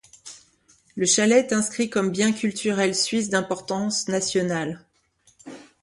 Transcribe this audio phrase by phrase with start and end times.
[0.95, 4.83] Le chalet est inscrit comme biens culturels suisses d'importance nationale.